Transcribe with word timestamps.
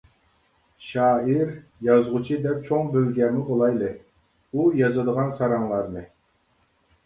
شائىر، 0.85 1.51
يازغۇچى 1.89 2.39
دەپ 2.47 2.65
چوڭ 2.71 2.91
بىلگەنمۇ 2.97 3.45
بولايلى، 3.53 3.93
ئۇ 4.51 4.69
يازىدىغان 4.83 5.33
ساراڭلارنى! 5.41 6.09